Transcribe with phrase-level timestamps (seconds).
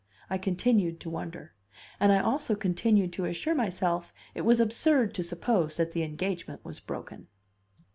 [0.31, 1.53] I continued to wonder;
[1.99, 6.65] and I also continued to assure myself it was absurd to suppose that the engagement
[6.65, 7.27] was broken.